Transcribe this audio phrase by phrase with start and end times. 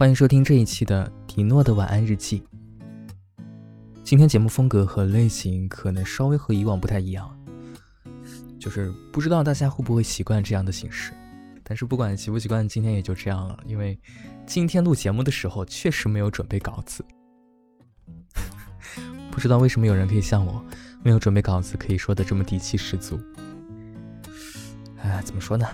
[0.00, 2.42] 欢迎收听这一期的迪诺的晚安日记。
[4.02, 7.38] 今天节目风格和类型可能稍微和以往不太一样，
[8.58, 11.12] 就是不知道大家会不会习惯这样的形式。
[11.62, 14.00] 但是不管习不习惯，今天也就这样了，因为
[14.46, 17.04] 今天录节目的时候确实没有准备稿子。
[19.30, 20.64] 不知道为什么有人可以像我，
[21.02, 23.20] 没有准备稿子可以说的这么底气十足。
[25.02, 25.66] 哎，怎么说呢？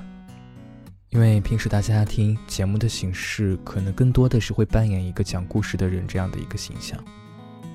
[1.10, 6.98] 因为平时大家听节目的形式，可能更多的是会扮演一个讲故事的人这样的一个形象。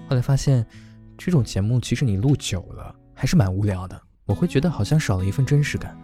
[0.07, 0.65] 后来发现，
[1.17, 3.99] 这种节目其实你录久了还是蛮无聊的。
[4.25, 5.97] 我会觉得好像少了一份真实感，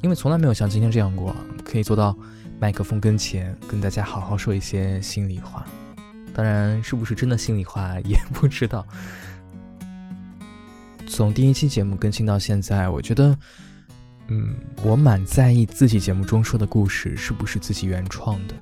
[0.00, 2.16] 因为从来没有像今天这样过，可以做到
[2.60, 5.66] 麦克风跟前跟大家好好说一些心里话。
[6.32, 8.86] 当然是不是真的心里话也不知道。
[11.08, 13.36] 从第一期节目更新到现在，我觉得。
[14.28, 18.54] 嗯，我蛮在意自己节目中说的故事是不是自己原创的，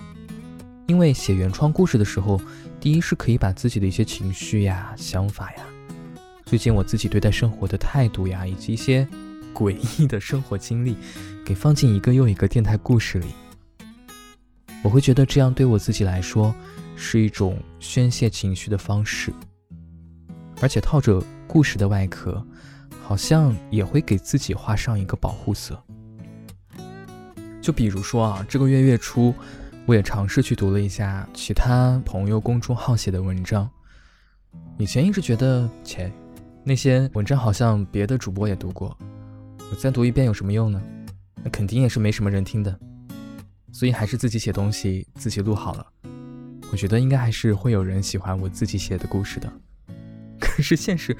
[0.86, 2.38] 因为写原创故事的时候，
[2.78, 5.64] 第一是可以把自己的一些情绪呀、想法呀，
[6.44, 9.08] 最近我自己对待生活的态度呀，以及一些
[9.54, 10.98] 诡异的生活经历，
[11.46, 13.28] 给放进一个又一个电台故事里，
[14.82, 16.54] 我会觉得这样对我自己来说
[16.94, 19.32] 是一种宣泄情绪的方式，
[20.60, 22.46] 而且套着故事的外壳。
[23.06, 25.80] 好像也会给自己画上一个保护色。
[27.60, 29.34] 就比如说啊，这个月月初，
[29.86, 33.68] 我也尝试去读了一下其他朋友公众号写的文章。
[34.78, 36.10] 以前一直觉得，切，
[36.64, 38.96] 那些文章好像别的主播也读过，
[39.70, 40.82] 我再读一遍有什么用呢？
[41.42, 42.78] 那肯定也是没什么人听的。
[43.70, 45.86] 所以还是自己写东西，自己录好了。
[46.72, 49.52] 我觉得应该还是会有人喜欢我自己写的故事的。
[50.40, 51.14] 可是现实。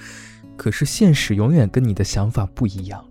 [0.57, 3.05] 可是现实永远跟你的想法不一样。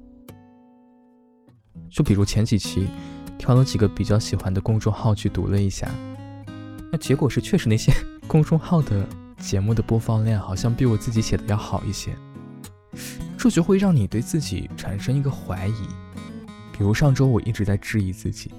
[1.89, 2.87] 就比如前几期，
[3.37, 5.87] 挑了几个比较喜欢的公众号去读了一下，
[6.91, 7.91] 那结果是确实那些
[8.27, 12.15] 公众号的节目的播放量好像比我自己写的要好一些，
[13.37, 15.87] 这就会让你对自己产生一个怀疑。
[16.71, 18.51] 比如上周我一直在质疑自己，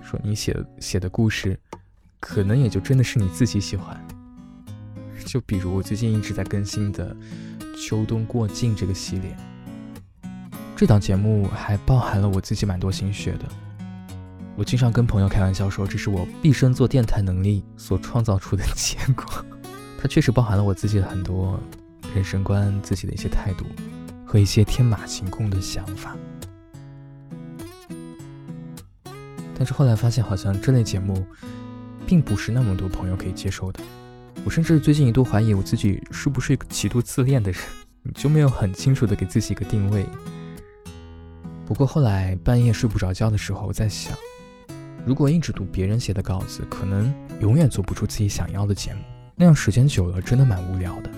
[0.00, 1.58] 说你写写的故事，
[2.20, 4.00] 可能也就真的是你自己喜欢。
[5.28, 7.14] 就比如我最近一直在更新的。
[7.80, 9.36] 秋冬过境这个系列，
[10.74, 13.44] 这档节目还包含了我自己蛮多心血的。
[14.56, 19.24] 我经常跟朋友开玩笑说，这是我毕生做电台能力所创造出的 结果。
[19.96, 21.60] 它确实包含了我自己的很多
[22.12, 23.64] 人生观、自己的一些态度
[24.26, 26.16] 和一些天马行空的想法。
[29.56, 31.24] 但是后来发现，好像这类节目
[32.04, 33.80] 并不是那么多朋友可以接受的。
[34.44, 37.60] 我甚至最近一度怀疑我自己是不是一个极度自恋的人，
[38.14, 40.06] 就没有很清楚的给自己一个定位。
[41.66, 44.16] 不过后来半夜睡不着觉的时候，我在想，
[45.04, 49.00] 如果一直读别人写的稿子，可能永远做不出自己想要的节目，
[49.36, 51.10] 那样时间久了真的蛮无聊的。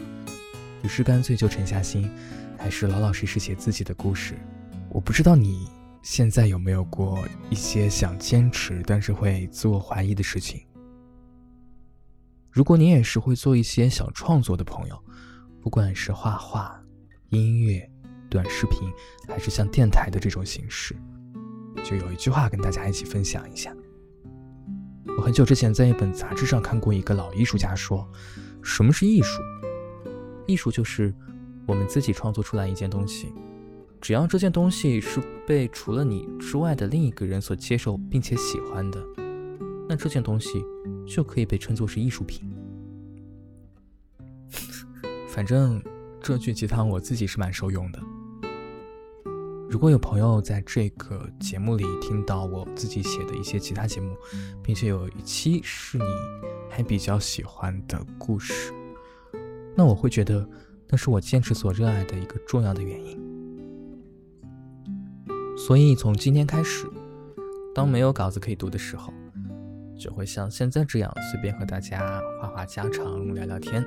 [0.83, 2.11] 于是干脆就沉下心，
[2.59, 4.35] 还是老老实实写自己的故事。
[4.89, 5.69] 我不知道你
[6.03, 10.61] 现在有没有过一些想坚持，但是会自我怀疑的事情。
[12.51, 15.05] 如果你也是会做一些想创作的朋友，
[15.61, 16.83] 不管是画画、
[17.29, 17.89] 音乐、
[18.29, 18.91] 短视频，
[19.29, 20.97] 还是像电台的这种形式，
[21.85, 23.73] 就有一句话跟大家一起分享一下。
[25.17, 28.09] 我很久之前在一本杂志上看过一个老艺术家说
[28.63, 29.41] ：“什么是艺术？
[30.47, 31.15] 艺术就是
[31.67, 33.33] 我们自己创作出来一件东西，
[34.01, 39.01] 只要这件东西是被除了你之外的另一个人所接受并且喜欢的。”
[39.89, 40.65] 那这件东西
[41.11, 42.49] 就可以被称作是艺术品。
[45.29, 45.83] 反正
[46.23, 48.01] 这句鸡汤我自己是蛮受用的。
[49.69, 54.17] 如果有朋友在这个节目里听到我自己写的一些其他节目，
[54.63, 56.05] 并且有一期是你
[56.69, 58.73] 还比较喜欢的故事，
[59.77, 60.49] 那我会觉得
[60.89, 63.19] 那是我坚持所热爱的一个重要的原因。
[65.57, 66.89] 所以从今天开始，
[67.75, 69.13] 当没有稿子可以读的时候。
[70.01, 73.85] 就会像现在这样随便和大家话话家常、聊聊天，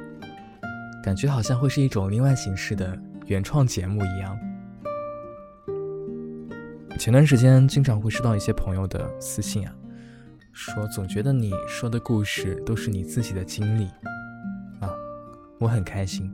[1.03, 2.95] 感觉好像会是一种另外形式的
[3.25, 4.37] 原创节目一样。
[6.99, 9.73] 前段时间经常会收到一些朋友的私信啊，
[10.51, 13.85] 说总觉得你说的故事都是你自己的经历
[14.79, 14.93] 啊，
[15.59, 16.31] 我很开心，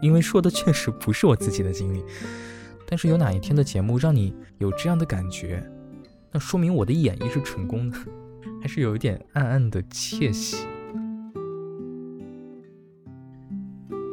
[0.00, 2.02] 因为说的确实不是我自己的经历，
[2.86, 5.62] 但是有哪一天的节目让你有这样的感觉，
[6.32, 7.98] 那说明我的演绎是成功的。
[8.68, 10.66] 是有一点暗暗的窃喜。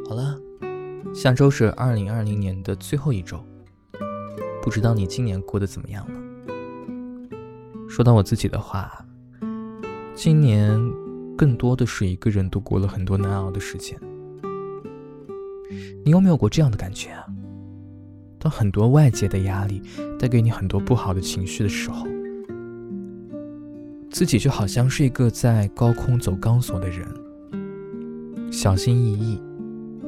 [0.07, 0.39] 好了，
[1.13, 3.43] 下周是二零二零年的最后一周，
[4.61, 6.19] 不知道你今年过得怎么样了？
[7.89, 9.05] 说到我自己的话，
[10.13, 10.79] 今年
[11.37, 13.99] 更多的是一个人度过了很多难熬的时间。
[16.03, 17.25] 你有没有过这样的感觉啊？
[18.37, 19.81] 当很多外界的压力
[20.19, 22.05] 带给你很多不好的情绪的时候，
[24.15, 27.05] 自己就好像是一个在高空走钢索的人，
[28.49, 29.41] 小心翼翼，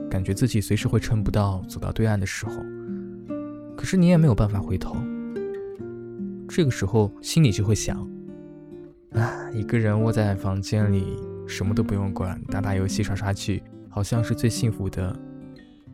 [0.10, 2.54] 感觉自己随时会撑不到走到对岸的时候，
[3.76, 4.96] 可是你也没有办法回头。
[6.48, 8.00] 这个时候心里就会想：
[9.12, 15.14] 啊，一个人窝在房间里，什么都不用管，打打游戏、刷刷剧，好像是最幸福的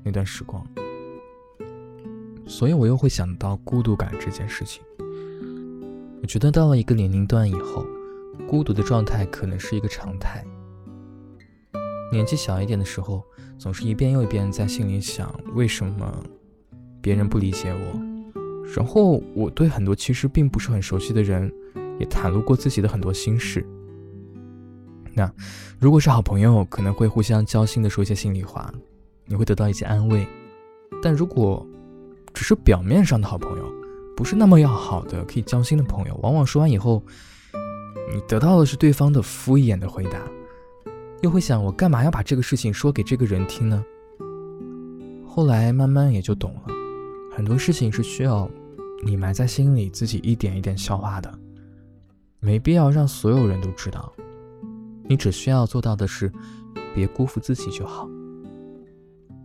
[0.03, 0.63] 那段时光。
[2.45, 4.83] 所以我又会想到孤独感这件事情。
[6.21, 7.83] 我觉得到了一个年龄段以后，
[8.53, 10.45] 孤独的状态可能是一个常态。
[12.11, 13.23] 年纪小一点的时候，
[13.57, 16.23] 总是一遍又一遍在心里想为什么
[17.01, 17.99] 别人不理解我，
[18.75, 21.51] 然后我对很多其实并不是很熟悉的人，
[21.99, 23.65] 也袒露过自己的很多心事。
[25.15, 25.33] 那
[25.79, 28.71] 如果是好朋友，可能会互相交心的说一些心里话，
[29.25, 30.27] 你会得到一些安慰。
[31.01, 31.65] 但如果
[32.35, 33.73] 只是表面上的好朋友，
[34.15, 37.03] 不是那么要好的可以交心的朋友，往往说完以后，
[38.13, 40.19] 你得到的是对方的敷衍的回答，
[41.23, 43.83] 又会想我干嘛要把这个事情说给这个人听呢？
[45.25, 46.61] 后来慢慢也就懂了，
[47.35, 48.47] 很多事情是需要
[49.03, 51.39] 你埋在心里，自己一点一点消化的，
[52.39, 54.13] 没必要让所有人都知道。
[55.05, 56.31] 你只需要做到的是，
[56.93, 58.07] 别辜负自己就好。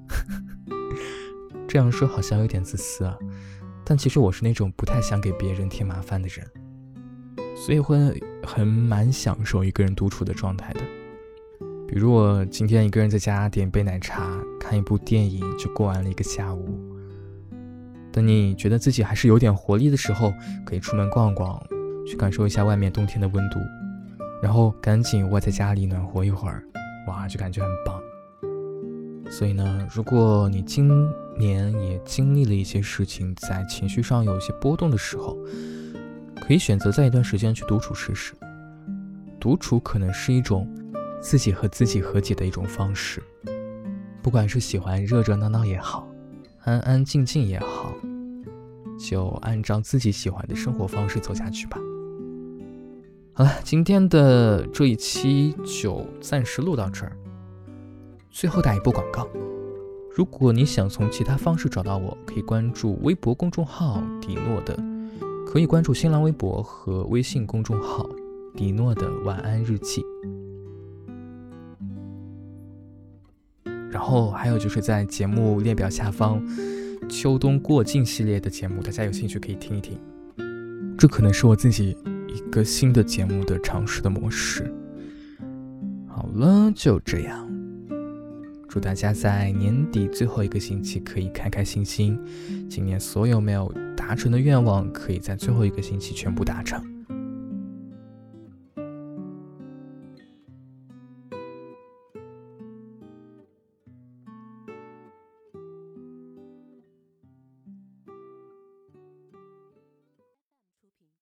[1.66, 3.16] 这样说好像有点自私啊，
[3.82, 6.46] 但其实我是那种不太想给别人添麻烦的人，
[7.66, 7.98] 所以会
[8.44, 10.80] 很蛮享受一个人独处的状态的。
[11.86, 16.78] 比如我今天一个人在家点杯奶茶，看一部电影，就过完了一个下午。
[18.12, 20.32] 等你觉得自己还是有点活力的时候，
[20.64, 21.60] 可以出门逛逛，
[22.06, 23.58] 去感受一下外面冬天的温度，
[24.42, 26.62] 然后赶紧窝在家里暖和一会儿，
[27.06, 28.00] 哇，就感觉很棒。
[29.30, 30.90] 所以呢，如果你今
[31.38, 35.38] 年也经历了一些事情，在情绪上有一些波动的时候，
[36.48, 38.32] 可以选择在一段时间去独处试试。
[39.38, 40.66] 独处可能是一种
[41.20, 43.22] 自己和自己和解的一种方式。
[44.22, 46.08] 不管是喜欢热热闹闹也好，
[46.64, 47.92] 安安静静也好，
[48.98, 51.78] 就按照自己喜欢的生活方式走下去吧。
[53.34, 57.14] 好了，今天的这一期就暂时录到这儿。
[58.30, 59.28] 最后打一波广告，
[60.16, 64.74] 如果你想从其他方式找到我，可以关注微博公众号迪诺的，
[65.50, 68.06] 可以关注新浪微博和微信公众号
[68.54, 70.04] 迪诺的晚安日记。
[73.90, 76.46] 然后还有就是在节目列表下方，
[77.08, 79.98] 秋冬过境系列的节目，大家有兴趣可以听一听。
[80.98, 81.96] 这可能是我自己
[82.26, 84.70] 一个新的节目的尝试的模式。
[86.06, 87.48] 好了，就这样。
[88.68, 92.20] 祝大家在年底最后一个星期可以开开心心，
[92.68, 96.97] 今年所有没有达成的愿望可以在最后一个星期全部达成。